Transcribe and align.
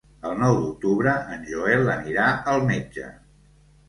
El 0.27 0.37
nou 0.43 0.55
d'octubre 0.61 1.11
en 1.35 1.45
Joel 1.49 1.91
anirà 1.97 2.31
al 2.55 2.65
metge. 2.71 3.11